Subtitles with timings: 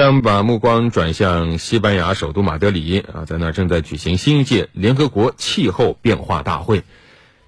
[0.00, 6.82] 我们把目光转向西班牙首都马德里啊，在那儿正在举行新一届联合国气候变化大会。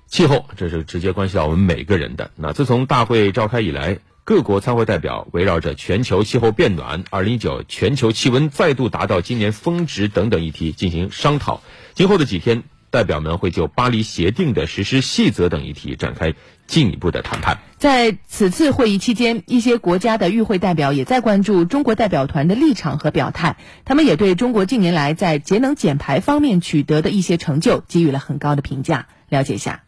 [0.09, 2.31] 气候，这是直接关系到我们每个人的。
[2.37, 11.63] 那自从大会召开以来，各国参会代表围绕着全球气候变暖、二零一九全球气温再度达到今年峰值等等议题进行商讨。
[11.95, 16.35] 今后的几天，代表们会就巴黎协定的实施细则等议题展开
[16.67, 17.61] 进一步的谈判。
[17.85, 23.59] 在此次会议期间，一些国家的与会代表也在关注中国代表团的立场和表态。
[23.85, 29.09] 他们也对中国近年来在节能减排方面取得的一些成就给予了很高的评价。
[29.29, 29.85] 了解一下。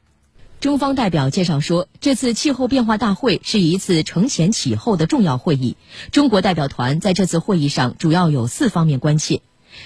[0.60, 5.78] 中方代表介绍说，这次气候变化大会是一次承前启后的重要会议。
[6.12, 9.40] 中国代表团在这次会议上主要有四方面关切：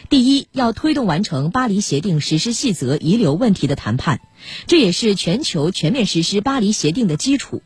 [0.09, 4.21] 第一，要推动完成巴黎协定实施细则遗留问题的谈判，
[4.67, 7.63] 这也是全球全面实施巴黎协定的基础；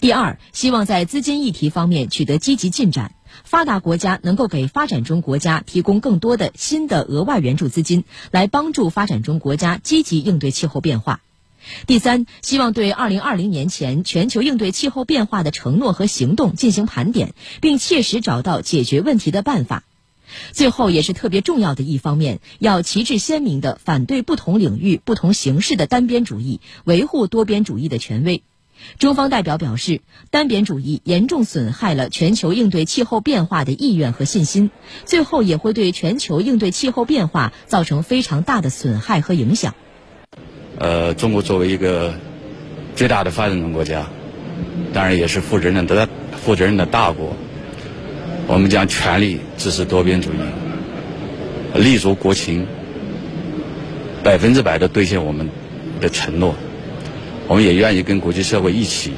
[0.00, 11.20] 第二，希望在资金议题方面取得积极进展，发达国家能够给发展中国家提供更多的新的额外援助资金，来帮助发展中国家积极应对气候变化。
[11.86, 19.82] 第三，希望对二零二零年前全球应对气候变化的承诺和行动进行盘点，并切实找到解决问题的办法。
[20.52, 28.42] 最后，也是特别重要的一方面，要旗帜鲜明地反对不同领域、不同形式的单边主义，维护多边主义的权威。
[28.98, 34.70] 中方代表表示，单边主义严重损害了全球应对气候变化的意愿和信心，
[35.04, 39.74] 最后也会对全球应对气候变化造成非常大的损害和影响。
[40.78, 42.14] 呃，中国作为一个
[42.94, 44.06] 最大的发展中国家，
[44.92, 46.08] 当然也是负责任的、
[46.44, 47.34] 负责任的大国，
[48.46, 50.36] 我们将全力支持多边主义，
[51.74, 52.66] 立足国情，
[54.22, 55.48] 百分之百的兑现我们
[56.00, 56.54] 的承诺。
[57.48, 59.12] 我们也愿意跟国际社会一起，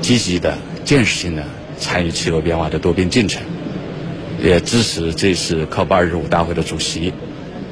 [0.00, 1.44] 积极的、建设性的
[1.78, 3.42] 参与气候变化的多边进程，
[4.42, 7.12] 也支持这次 COP25 大会的主席，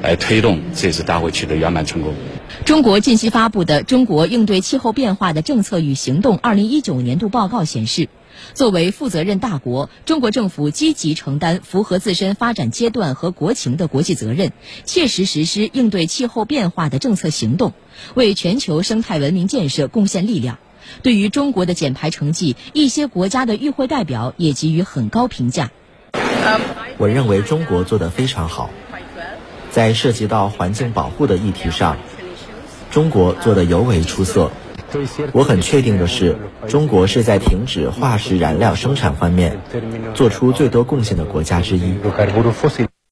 [0.01, 2.13] 来推动这次大会取得圆满成功。
[2.65, 8.09] 中国近期发布的《中国应对气候变化的政策与行动（二零一九年度报告）》显示，
[8.53, 14.51] 作为负责任大国，中国政府积极承担符合自身发展阶段和国情的国际责任，
[14.83, 17.73] 切实实施应对气候变化的政策行动，
[18.13, 20.57] 为全球生态文明建设贡献力量。
[21.03, 25.71] 对于中国的减排成绩，一些国家的与会代表也给予很高评价。
[26.97, 28.69] 我认为中国做得非常好，
[29.71, 31.97] 在涉及到环境保护的议题上。
[32.91, 34.51] 中国做得尤为出色。
[35.31, 36.37] 我很确定的是，
[36.67, 39.61] 中国是在停止化石燃料生产方面
[40.13, 41.95] 做出最多贡献的国家之一。